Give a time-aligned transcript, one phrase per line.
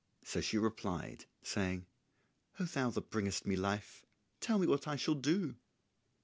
[0.23, 1.85] So she replied, saying,
[2.59, 4.03] "O thou that bringest me life,
[4.39, 5.57] tell me what I shall do?"